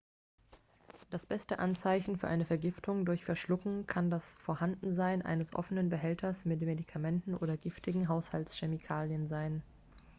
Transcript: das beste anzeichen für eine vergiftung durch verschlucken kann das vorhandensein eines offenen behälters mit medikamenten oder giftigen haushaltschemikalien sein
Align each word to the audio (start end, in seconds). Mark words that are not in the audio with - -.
das 1.11 1.27
beste 1.27 1.59
anzeichen 1.59 2.17
für 2.17 2.27
eine 2.27 2.43
vergiftung 2.43 3.05
durch 3.05 3.23
verschlucken 3.23 3.85
kann 3.85 4.09
das 4.09 4.33
vorhandensein 4.39 5.21
eines 5.21 5.53
offenen 5.53 5.89
behälters 5.89 6.43
mit 6.43 6.59
medikamenten 6.61 7.35
oder 7.37 7.55
giftigen 7.55 8.07
haushaltschemikalien 8.09 9.27
sein 9.27 9.61